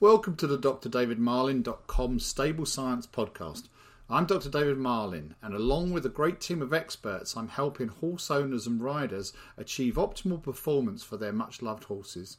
[0.00, 0.88] Welcome to the Dr.
[0.88, 3.68] David drdavidmarlin.com Stable Science Podcast.
[4.10, 4.50] I'm Dr.
[4.50, 8.82] David Marlin, and along with a great team of experts, I'm helping horse owners and
[8.82, 12.38] riders achieve optimal performance for their much loved horses.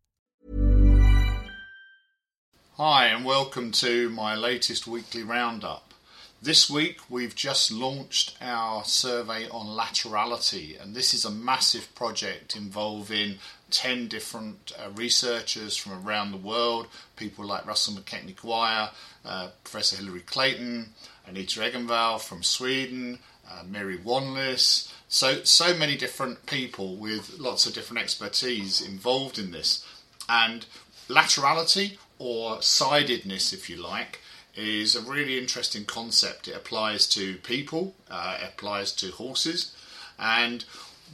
[2.83, 5.93] Hi, and welcome to my latest weekly roundup.
[6.41, 12.55] This week we've just launched our survey on laterality, and this is a massive project
[12.55, 13.35] involving
[13.69, 16.87] 10 different uh, researchers from around the world,
[17.17, 18.89] people like Russell MacKechnie-Guire,
[19.25, 20.89] uh, Professor Hilary Clayton,
[21.29, 24.91] Agneta Egenvall from Sweden, uh, Mary Wanless.
[25.07, 29.85] So, so many different people with lots of different expertise involved in this.
[30.27, 30.65] And
[31.07, 34.19] laterality, or sidedness, if you like,
[34.55, 36.47] is a really interesting concept.
[36.47, 39.75] It applies to people, uh, it applies to horses,
[40.19, 40.63] and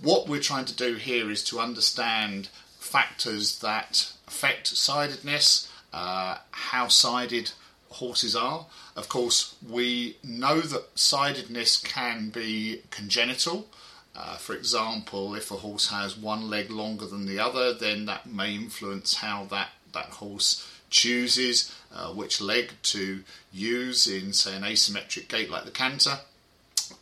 [0.02, 6.90] what we're trying to do here is to understand factors that affect sidedness, uh, how
[6.90, 7.52] sided
[7.90, 8.66] horses are.
[8.98, 13.70] Of course, we know that sidedness can be congenital.
[14.14, 18.26] Uh, for example, if a horse has one leg longer than the other, then that
[18.26, 24.64] may influence how that, that horse chooses uh, which leg to use in, say, an
[24.64, 26.20] asymmetric gait like the canter.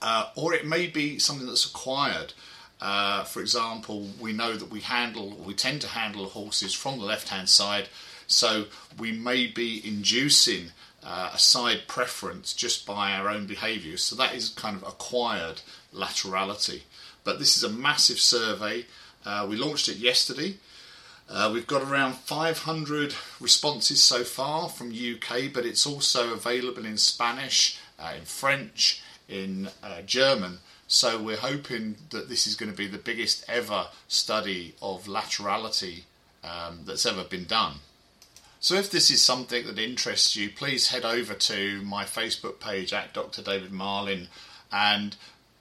[0.01, 2.34] Uh, or it may be something that's acquired.
[2.81, 7.06] Uh, for example, we know that we handle, we tend to handle horses from the
[7.06, 7.88] left hand side,
[8.28, 8.66] so
[8.97, 10.72] we may be inducing
[11.03, 13.97] uh, a side preference just by our own behaviour.
[13.97, 15.62] So that is kind of acquired
[15.94, 16.81] laterality.
[17.24, 18.85] But this is a massive survey.
[19.25, 20.56] Uh, we launched it yesterday.
[21.28, 26.97] Uh, we've got around 500 responses so far from UK, but it's also available in
[26.97, 30.59] Spanish, uh, in French, in uh, German.
[30.88, 36.03] So we're hoping that this is going to be the biggest ever study of laterality
[36.44, 37.78] um, that's ever been done.
[38.59, 42.94] So if this is something that interests you, please head over to my Facebook page
[42.94, 43.42] at Dr.
[43.42, 44.28] David Marlin
[44.72, 45.16] and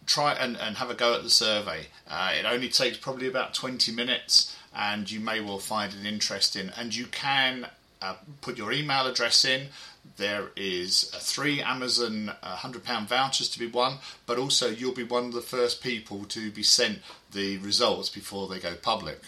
[0.06, 1.86] try and, and have a go at the survey.
[2.08, 6.70] Uh, it only takes probably about 20 minutes and you may well find it interesting.
[6.76, 7.66] And you can
[8.02, 9.68] uh, put your email address in.
[10.16, 15.04] There is uh, three Amazon uh, £100 vouchers to be won, but also you'll be
[15.04, 16.98] one of the first people to be sent
[17.32, 19.20] the results before they go public.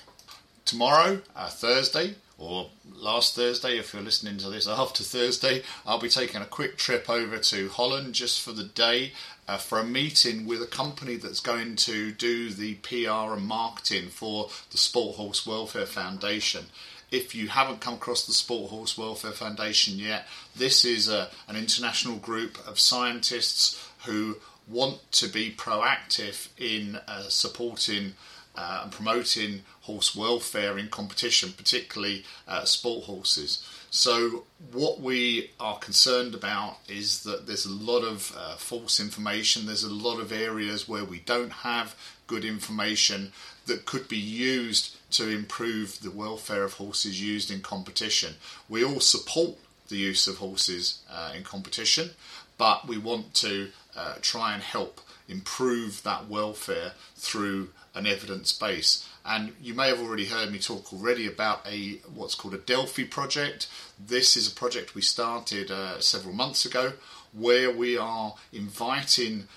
[0.65, 6.09] Tomorrow, uh, Thursday, or last Thursday, if you're listening to this after Thursday, I'll be
[6.09, 9.13] taking a quick trip over to Holland just for the day
[9.49, 14.09] uh, for a meeting with a company that's going to do the PR and marketing
[14.09, 16.67] for the Sport Horse Welfare Foundation.
[17.11, 20.27] If you haven't come across the Sport Horse Welfare Foundation yet,
[20.57, 27.29] this is a, an international group of scientists who want to be proactive in uh,
[27.29, 28.15] supporting
[28.57, 33.65] uh, and promoting horse welfare in competition, particularly uh, sport horses.
[33.97, 39.65] So, what we are concerned about is that there's a lot of uh, false information,
[39.65, 41.97] there's a lot of areas where we don't have
[42.27, 43.33] good information
[43.65, 48.35] that could be used to improve the welfare of horses used in competition.
[48.69, 49.57] We all support
[49.89, 52.11] the use of horses uh, in competition,
[52.59, 59.09] but we want to uh, try and help improve that welfare through an evidence base.
[59.25, 63.05] And you may have already heard me talk already about a what's called a Delphi
[63.05, 63.67] project.
[63.99, 66.93] This is a project we started uh, several months ago,
[67.33, 69.49] where we are inviting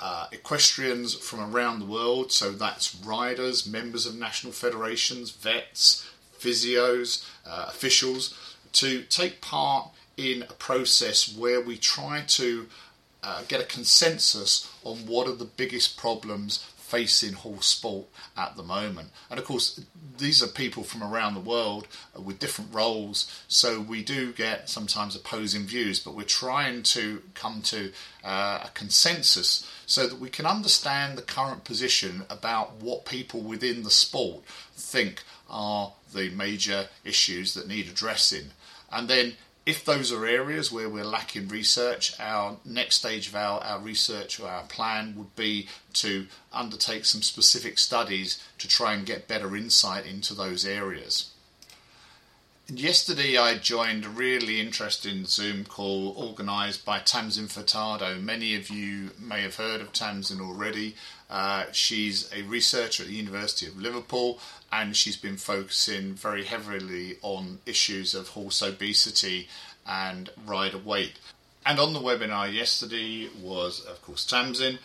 [0.00, 2.30] uh, equestrians from around the world.
[2.30, 6.06] So that's riders, members of national federations, vets,
[6.38, 8.34] physios, uh, officials,
[8.72, 9.88] to take part
[10.18, 12.66] in a process where we try to
[13.22, 18.06] uh, get a consensus on what are the biggest problems facing horse sport
[18.36, 19.10] at the moment.
[19.28, 19.80] And of course,
[20.18, 25.16] these are people from around the world with different roles, so we do get sometimes
[25.16, 27.92] opposing views, but we're trying to come to
[28.24, 33.82] uh, a consensus so that we can understand the current position about what people within
[33.82, 34.44] the sport
[34.74, 38.50] think are the major issues that need addressing.
[38.92, 39.34] And then
[39.66, 44.38] if those are areas where we're lacking research, our next stage of our, our research
[44.38, 49.56] or our plan would be to undertake some specific studies to try and get better
[49.56, 51.32] insight into those areas.
[52.68, 58.20] Yesterday, I joined a really interesting Zoom call organised by Tamsin Furtado.
[58.20, 60.96] Many of you may have heard of Tamsin already.
[61.30, 64.40] Uh, she's a researcher at the University of Liverpool
[64.72, 69.46] and she's been focusing very heavily on issues of horse obesity
[69.86, 71.20] and rider weight.
[71.64, 74.80] And on the webinar yesterday was, of course, Tamsin,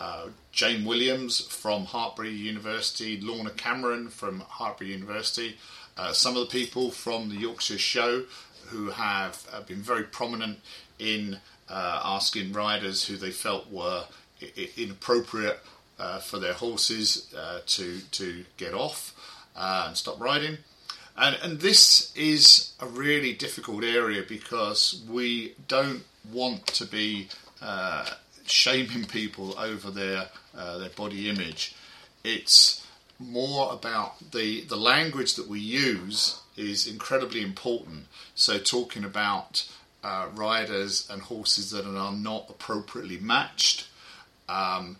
[0.00, 5.58] uh, Jane Williams from Hartpury University, Lorna Cameron from Hartpury University,
[6.00, 8.24] uh, some of the people from the Yorkshire Show
[8.68, 10.58] who have uh, been very prominent
[10.98, 11.38] in
[11.68, 14.04] uh, asking riders who they felt were
[14.78, 15.60] inappropriate
[15.98, 17.34] uh, for their horses
[17.66, 19.12] to to get off
[19.54, 20.56] and stop riding.
[21.18, 27.28] And, and this is a really difficult area because we don't want to be
[28.46, 31.74] shaming people over their their body image.
[32.24, 32.79] It's
[33.20, 38.06] more about the the language that we use is incredibly important.
[38.34, 39.68] So talking about
[40.02, 43.86] uh, riders and horses that are not appropriately matched.
[44.48, 44.96] Um,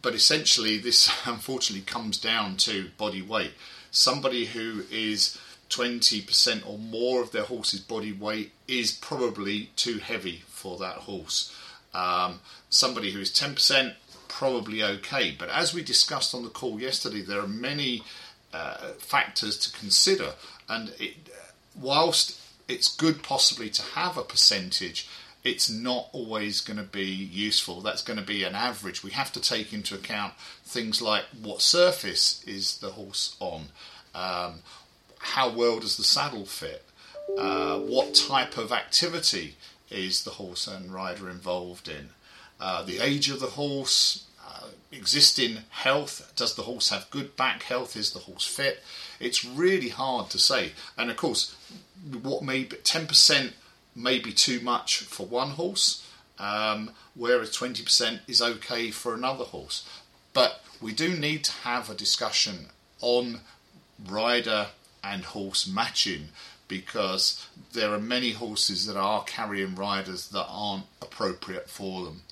[0.00, 3.52] but essentially, this unfortunately comes down to body weight.
[3.90, 10.42] Somebody who is 20% or more of their horse's body weight is probably too heavy
[10.46, 11.54] for that horse.
[11.94, 12.40] Um,
[12.70, 13.94] somebody who is 10%
[14.32, 15.34] probably okay.
[15.38, 18.02] But as we discussed on the call yesterday, there are many
[18.52, 20.32] uh, factors to consider,
[20.68, 21.14] and it,
[21.78, 25.08] whilst it's good possibly to have a percentage,
[25.44, 27.80] it's not always going to be useful.
[27.80, 29.02] That's going to be an average.
[29.02, 30.34] We have to take into account
[30.64, 33.66] things like what surface is the horse on,
[34.14, 34.60] um,
[35.18, 36.84] how well does the saddle fit,
[37.38, 39.56] uh, what type of activity
[39.90, 42.10] is the horse and rider involved in,
[42.62, 46.32] uh, the age of the horse, uh, existing health.
[46.36, 47.96] Does the horse have good back health?
[47.96, 48.84] Is the horse fit?
[49.18, 50.70] It's really hard to say.
[50.96, 51.56] And of course,
[52.22, 53.54] what may be 10%
[53.96, 56.06] may be too much for one horse,
[56.38, 59.84] um, whereas 20% is okay for another horse.
[60.32, 62.66] But we do need to have a discussion
[63.00, 63.40] on
[64.08, 64.68] rider
[65.02, 66.28] and horse matching
[66.68, 72.22] because there are many horses that are carrying riders that aren't appropriate for them.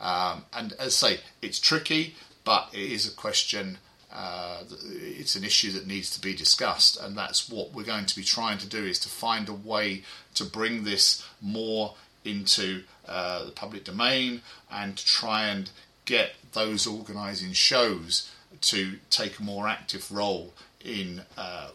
[0.00, 2.14] Um, and as I say, it's tricky,
[2.44, 3.78] but it is a question
[4.12, 8.16] uh, it's an issue that needs to be discussed, and that's what we're going to
[8.16, 10.02] be trying to do: is to find a way
[10.34, 15.70] to bring this more into uh, the public domain and to try and
[16.04, 18.30] get those organising shows
[18.60, 20.52] to take a more active role
[20.84, 21.68] in uh,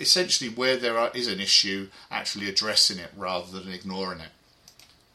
[0.00, 4.28] essentially where there are, is an issue, actually addressing it rather than ignoring it.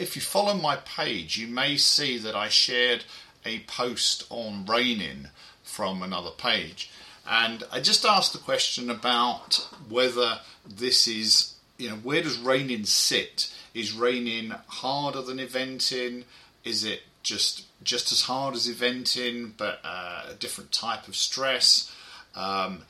[0.01, 3.03] If you follow my page, you may see that I shared
[3.46, 5.27] a post on reining
[5.62, 6.89] from another page.
[7.29, 12.86] And I just asked the question about whether this is, you know, where does reining
[12.86, 13.53] sit?
[13.75, 16.24] Is reining harder than eventing?
[16.63, 21.96] Is it just just as hard as eventing, but uh, a different type of stress?
[22.34, 22.81] Um,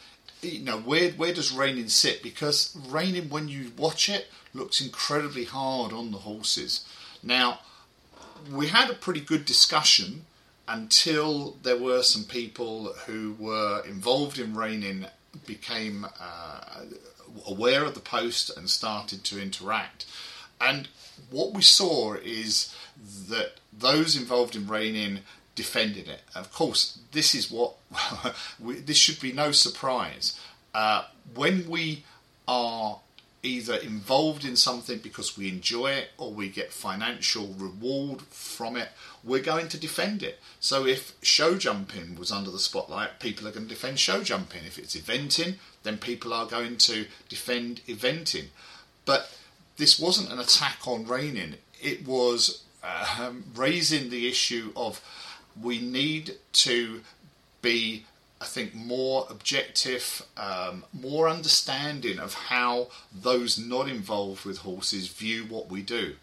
[0.42, 2.24] you know, where where does reining sit?
[2.24, 6.86] Because reining, when you watch it, looks incredibly hard on the horses.
[7.24, 7.60] Now,
[8.52, 10.26] we had a pretty good discussion
[10.68, 15.06] until there were some people who were involved in reining
[15.46, 16.82] became uh,
[17.46, 20.06] aware of the post and started to interact.
[20.60, 20.88] And
[21.30, 22.76] what we saw is
[23.30, 25.20] that those involved in reining
[25.56, 26.22] defended it.
[26.36, 27.76] Of course, this is what
[28.60, 30.40] we, this should be no surprise.
[30.74, 32.04] Uh, when we
[32.48, 33.00] are
[33.44, 38.90] either involved in something because we enjoy it or we get financial reward from it,
[39.24, 40.40] we're going to defend it.
[40.60, 44.64] So if show jumping was under the spotlight, people are going to defend show jumping.
[44.66, 48.48] If it's eventing, then people are going to defend eventing.
[49.06, 49.36] But
[49.78, 52.64] this wasn't an attack on reining, it was
[53.20, 55.02] um, raising the issue of
[55.60, 57.02] we need to
[57.62, 58.06] be
[58.42, 65.44] I think, more objective, um, more understanding of how those not involved with horses view
[65.44, 66.16] what we do.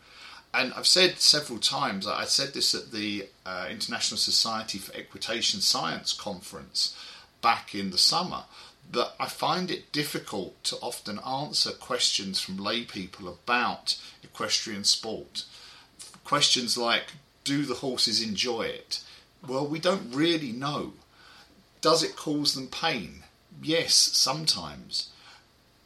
[0.52, 5.60] And I've said several times, I said this at the uh, International Society for Equitation
[5.60, 6.96] Science conference
[7.40, 8.44] back in the summer,
[8.90, 15.44] that I find it difficult to often answer questions from lay people about equestrian sport.
[16.25, 17.12] Questions like,
[17.44, 19.00] do the horses enjoy it?
[19.46, 20.94] Well, we don't really know.
[21.80, 23.23] Does it cause them pain?
[23.62, 25.11] Yes, sometimes.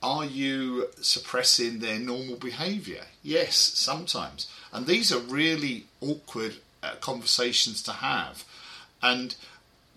[0.02, 3.02] Are you suppressing their normal behaviour?
[3.22, 4.49] Yes, sometimes.
[4.72, 8.44] And these are really awkward uh, conversations to have.
[9.02, 9.37] And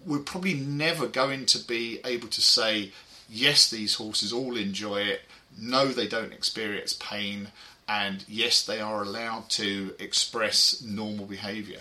[0.06, 2.92] we're probably never going to be able to say,
[3.30, 5.22] yes, these horses all enjoy it,
[5.58, 7.48] no, they don't experience pain,
[7.88, 11.80] and yes, they are allowed to express normal behaviour.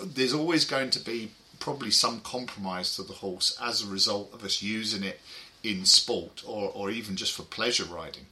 [0.00, 1.30] There's always going to be
[1.62, 5.20] probably some compromise to the horse as a result of us using it
[5.62, 8.26] in sport or, or even just for pleasure riding.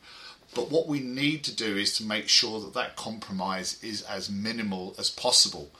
[0.53, 4.29] But what we need to do is to make sure that that compromise is as
[4.29, 5.71] minimal as possible.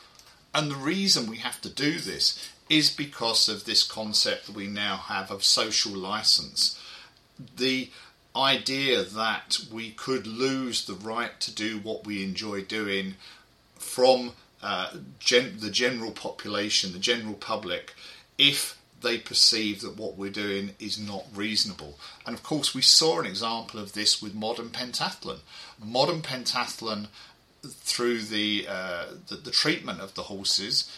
[0.55, 4.69] And the reason we have to do this is because of this concept that we
[4.69, 6.81] now have of social license.
[7.57, 7.91] The
[8.37, 13.17] idea that we could lose the right to do what we enjoy doing
[13.77, 17.95] from uh, gen- the general population, the general public,
[18.39, 21.99] if they perceive that what we're doing is not reasonable.
[22.27, 25.39] And of course, we saw an example of this with modern pentathlon.
[25.83, 27.09] Modern pentathlon,
[27.67, 30.91] through the, uh, the, the treatment of the horses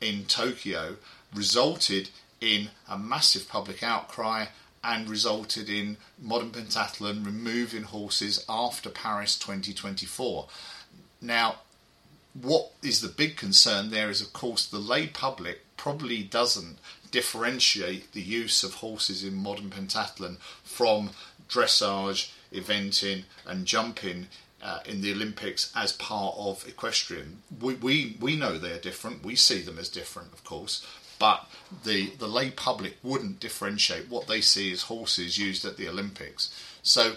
[0.00, 0.96] in Tokyo,
[1.34, 2.10] resulted
[2.40, 4.46] in a massive public outcry
[4.82, 10.48] and resulted in modern pentathlon removing horses after Paris 2024.
[11.20, 11.56] Now,
[12.34, 16.78] what is the big concern there is, of course, the lay public probably doesn't
[17.10, 21.10] differentiate the use of horses in modern pentathlon from
[21.48, 24.28] dressage, eventing, and jumping
[24.62, 27.42] uh, in the Olympics as part of equestrian.
[27.60, 30.86] We, we, we know they're different, we see them as different, of course,
[31.18, 31.48] but
[31.84, 36.54] the, the lay public wouldn't differentiate what they see as horses used at the Olympics.
[36.82, 37.14] So,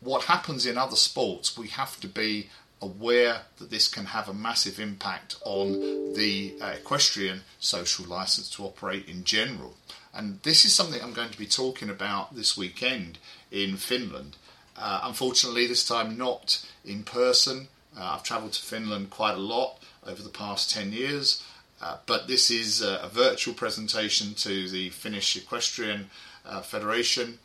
[0.00, 2.50] what happens in other sports, we have to be
[2.84, 8.64] aware that this can have a massive impact on the uh, equestrian social license to
[8.64, 9.74] operate in general.
[10.12, 13.18] And this is something I'm going to be talking about this weekend
[13.50, 14.36] in Finland.
[14.76, 17.68] Uh, unfortunately, this time not in person.
[17.96, 21.42] Uh, I've travelled to Finland quite a lot over the past 10 years,
[21.80, 26.10] uh, but this is a, a, virtual presentation to the Finnish Equestrian
[26.44, 27.38] uh, Federation,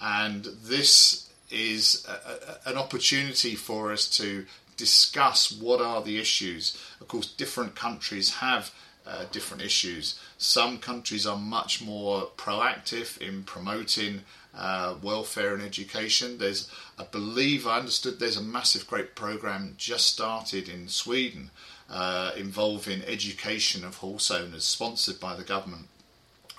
[0.00, 4.44] and this is a, a, an opportunity for us to
[4.76, 6.76] discuss what are the issues.
[7.00, 8.72] Of course, different countries have
[9.06, 10.18] uh, different issues.
[10.38, 14.22] Some countries are much more proactive in promoting
[14.56, 16.38] uh, welfare and education.
[16.38, 21.50] There's, I believe, I understood there's a massive, great program just started in Sweden
[21.90, 25.88] uh, involving education of horse owners, sponsored by the government.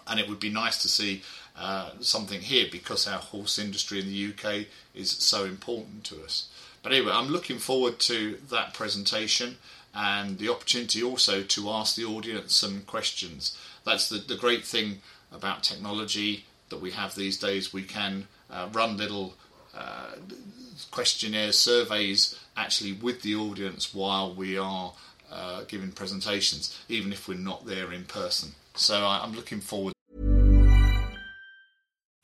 [0.07, 1.23] And it would be nice to see
[1.57, 6.49] uh, something here because our horse industry in the UK is so important to us.
[6.85, 9.57] But anyway, I'm looking forward to that presentation
[9.95, 13.57] and the opportunity also to ask the audience some questions.
[13.83, 14.99] That's the, the great thing
[15.31, 17.73] about technology that we have these days.
[17.73, 19.33] We can uh, run little
[19.75, 20.11] uh,
[20.91, 24.93] questionnaires, surveys actually with the audience while we are
[25.31, 28.51] uh, giving presentations, even if we're not there in person.
[28.75, 29.94] So I'm looking forward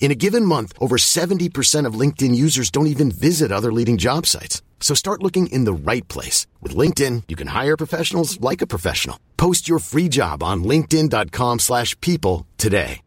[0.00, 4.26] In a given month, over 70% of LinkedIn users don't even visit other leading job
[4.26, 4.62] sites.
[4.80, 6.48] So start looking in the right place.
[6.60, 9.20] With LinkedIn, you can hire professionals like a professional.
[9.36, 13.02] Post your free job on linkedin.com slash people today.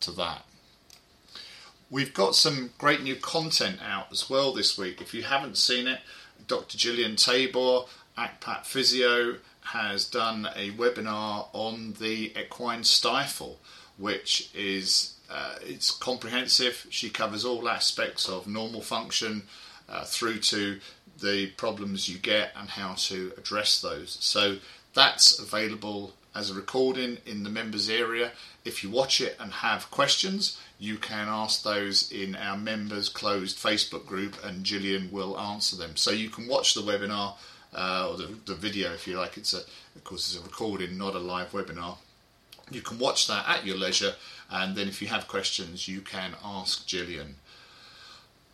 [0.00, 0.44] To that.
[1.90, 5.00] We've got some great new content out as well this week.
[5.00, 6.00] If you haven't seen it,
[6.46, 6.76] Dr.
[6.76, 7.84] Gillian Tabor,
[8.18, 13.60] ACPAT Physio, has done a webinar on the equine stifle,
[13.98, 16.86] which is uh, it's comprehensive.
[16.90, 19.44] She covers all aspects of normal function
[19.88, 20.80] uh, through to
[21.20, 24.18] the problems you get and how to address those.
[24.20, 24.56] So
[24.94, 28.32] that's available as a recording in the members area.
[28.64, 33.56] If you watch it and have questions, you can ask those in our members closed
[33.58, 35.96] Facebook group and Gillian will answer them.
[35.96, 37.34] So you can watch the webinar
[37.74, 39.36] uh, or the, the video if you like.
[39.36, 39.58] It's a,
[39.96, 41.96] of course, it's a recording, not a live webinar.
[42.70, 44.14] You can watch that at your leisure,
[44.50, 47.36] and then if you have questions, you can ask Gillian.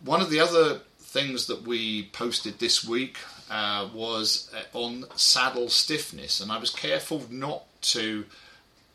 [0.04, 3.18] One of the other things that we posted this week
[3.50, 8.24] uh, was uh, on saddle stiffness, and I was careful not to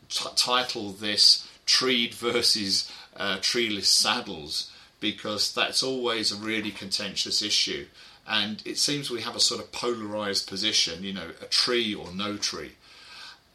[0.08, 4.70] t- title this treed versus uh, treeless saddles
[5.00, 7.86] because that's always a really contentious issue.
[8.26, 12.12] And it seems we have a sort of polarized position, you know, a tree or
[12.12, 12.72] no tree.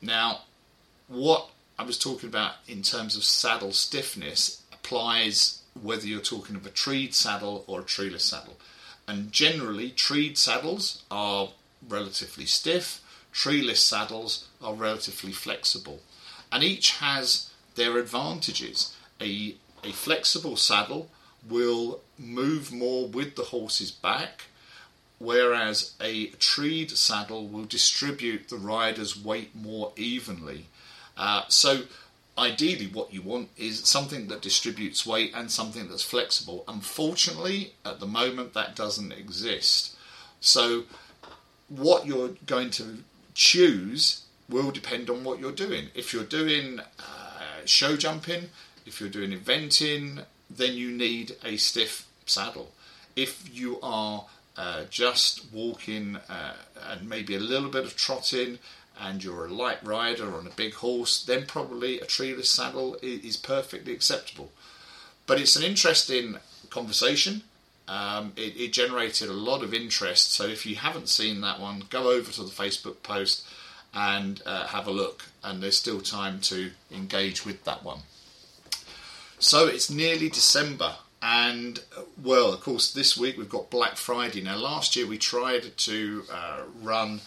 [0.02, 0.42] Now,
[1.12, 6.66] what I was talking about in terms of saddle stiffness applies whether you're talking of
[6.66, 8.58] a treed saddle or a treeless saddle.
[9.08, 11.50] And generally, treed saddles are
[11.88, 13.02] relatively stiff,
[13.34, 16.00] treeless saddles are relatively flexible.
[16.52, 18.96] And each has their advantages.
[19.20, 21.10] A, a flexible saddle
[21.50, 24.46] will move more with the horse's back,
[25.20, 30.68] whereas a treed saddle will distribute the rider's weight more evenly.
[31.18, 31.84] Uh, so,
[32.38, 36.64] ideally, what you want is something that distributes weight and something that's flexible.
[36.68, 39.96] Unfortunately, at the moment, that doesn't exist.
[40.40, 40.84] So,
[41.68, 45.88] what you're going to choose will depend on what you're doing.
[45.96, 48.50] If you're doing uh, show jumping,
[48.86, 52.72] if you're doing eventing, then you need a stiff saddle.
[53.16, 54.26] If you are
[54.58, 56.54] uh, just walking uh,
[56.90, 58.60] and maybe a little bit of trotting
[59.00, 63.38] and you're a light rider on a big horse, then probably a treeless saddle is
[63.38, 64.52] perfectly acceptable.
[65.26, 66.38] But it's an interesting
[66.70, 67.44] conversation.
[67.88, 70.34] Um, it, it, generated a lot of interest.
[70.34, 73.46] So if you haven't seen that one, go over to the Facebook post
[73.94, 75.26] and uh, have a look.
[75.44, 78.02] And there's still time to engage with that one.
[79.40, 81.80] So it's nearly December, and
[82.22, 84.42] well, of course, this week we've got Black Friday.
[84.42, 87.22] Now, last year we tried to uh, run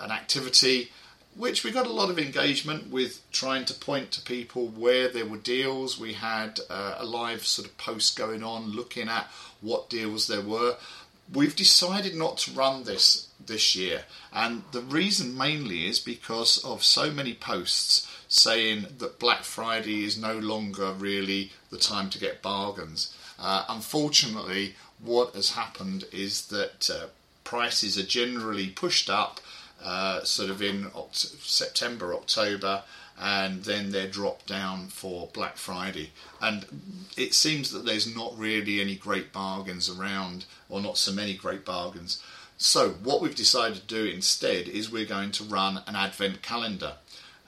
[0.00, 0.90] an activity
[1.36, 5.26] which we got a lot of engagement with trying to point to people where there
[5.26, 5.98] were deals.
[5.98, 9.28] We had uh, a live sort of post going on looking at
[9.60, 10.76] what deals there were.
[11.32, 16.84] We've decided not to run this this year, and the reason mainly is because of
[16.84, 22.42] so many posts saying that Black Friday is no longer really the time to get
[22.42, 23.14] bargains.
[23.38, 27.06] Uh, unfortunately, what has happened is that uh,
[27.44, 29.40] prices are generally pushed up
[29.82, 32.82] uh, sort of in Oct- September, October,
[33.18, 36.10] and then they're dropped down for Black Friday.
[36.40, 41.34] And it seems that there's not really any great bargains around, or not so many
[41.34, 42.22] great bargains.
[42.56, 46.94] So, what we've decided to do instead is we're going to run an advent calendar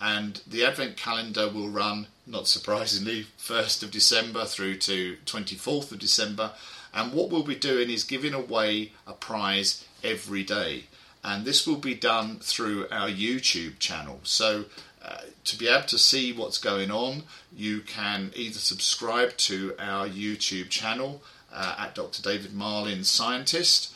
[0.02, 6.00] and the Advent calendar will run, not surprisingly, 1st of December through to 24th of
[6.00, 6.50] December.
[6.92, 10.84] And what we'll be doing is giving away a prize every day.
[11.24, 14.20] And this will be done through our YouTube channel.
[14.24, 14.64] So,
[15.04, 20.06] uh, to be able to see what's going on, you can either subscribe to our
[20.08, 22.22] YouTube channel uh, at Dr.
[22.22, 23.92] David Marlin Scientist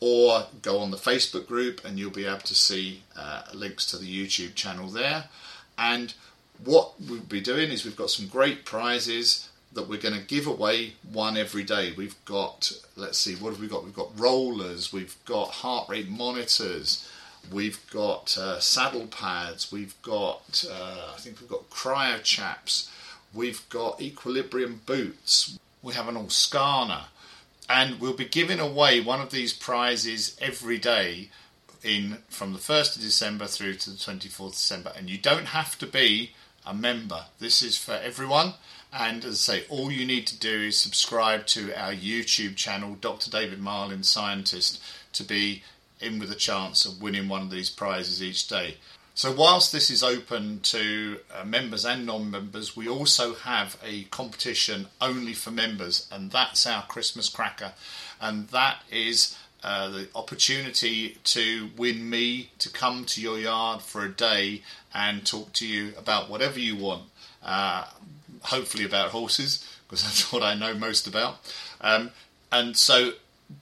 [0.00, 3.96] or go on the Facebook group and you'll be able to see uh, links to
[3.96, 5.24] the YouTube channel there.
[5.76, 6.14] And
[6.62, 10.46] what we'll be doing is we've got some great prizes that we're going to give
[10.46, 11.92] away one every day.
[11.96, 13.84] We've got, let's see, what have we got?
[13.84, 17.08] We've got rollers, we've got heart rate monitors,
[17.52, 22.90] we've got uh, saddle pads, we've got, uh, I think we've got cryo chaps,
[23.34, 27.04] we've got equilibrium boots, we have an Allscana,
[27.68, 31.30] and we'll be giving away one of these prizes every day
[31.82, 34.92] in from the 1st of December through to the 24th of December.
[34.96, 36.32] And you don't have to be
[36.66, 37.26] a member.
[37.38, 38.54] This is for everyone.
[38.96, 42.94] And as I say, all you need to do is subscribe to our YouTube channel,
[42.94, 43.28] Dr.
[43.28, 44.80] David Marlin Scientist,
[45.14, 45.64] to be
[46.00, 48.76] in with a chance of winning one of these prizes each day.
[49.16, 54.04] So, whilst this is open to uh, members and non members, we also have a
[54.04, 57.72] competition only for members, and that's our Christmas cracker.
[58.20, 64.04] And that is uh, the opportunity to win me to come to your yard for
[64.04, 67.04] a day and talk to you about whatever you want.
[67.42, 67.86] Uh,
[68.44, 71.36] hopefully, about horses, because that's what I know most about.
[71.80, 72.10] Um,
[72.52, 73.12] and so,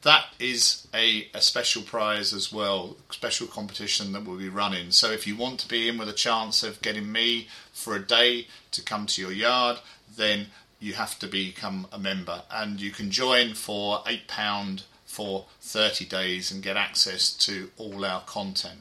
[0.03, 4.91] that is a, a special prize as well, special competition that we'll be running.
[4.91, 8.03] So if you want to be in with a chance of getting me for a
[8.03, 9.79] day to come to your yard,
[10.17, 10.47] then
[10.81, 16.07] you have to become a member, and you can join for eight pound for 30
[16.07, 18.81] days and get access to all our content.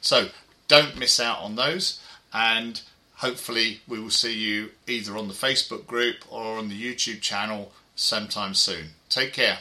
[0.00, 0.28] So
[0.66, 2.00] don't miss out on those,
[2.32, 2.82] and
[3.18, 7.72] hopefully we will see you either on the Facebook group or on the YouTube channel
[7.94, 8.86] sometime soon.
[9.08, 9.58] Take care.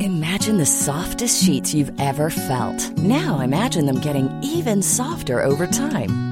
[0.00, 2.90] Imagine the softest sheets you've ever felt.
[2.98, 6.31] Now imagine them getting even softer over time.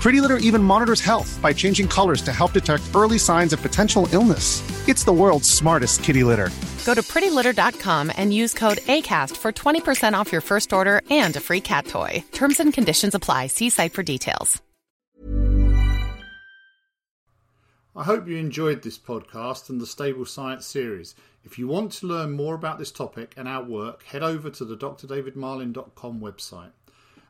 [0.00, 4.08] Pretty Litter even monitors health by changing colors to help detect early signs of potential
[4.12, 4.62] illness.
[4.88, 6.50] It's the world's smartest kitty litter.
[6.86, 11.40] Go to prettylitter.com and use code ACAST for 20% off your first order and a
[11.40, 12.24] free cat toy.
[12.32, 13.48] Terms and conditions apply.
[13.48, 14.62] See site for details.
[17.96, 21.16] I hope you enjoyed this podcast and the Stable Science series.
[21.42, 24.64] If you want to learn more about this topic and our work, head over to
[24.64, 26.70] the drdavidmarlin.com website.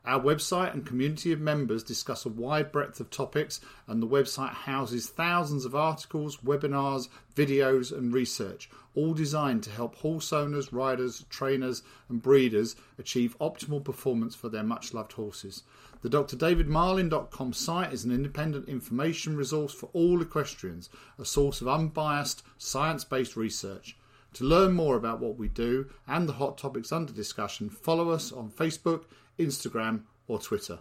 [0.08, 4.54] Our website and community of members discuss a wide breadth of topics, and the website
[4.54, 11.26] houses thousands of articles, webinars, videos, and research, all designed to help horse owners, riders,
[11.28, 15.62] trainers, and breeders achieve optimal performance for their much loved horses.
[16.00, 22.42] The drdavidmarlin.com site is an independent information resource for all equestrians, a source of unbiased,
[22.56, 23.94] science based research.
[24.34, 28.32] To learn more about what we do and the hot topics under discussion, follow us
[28.32, 29.04] on Facebook,
[29.38, 30.80] Instagram, or Twitter.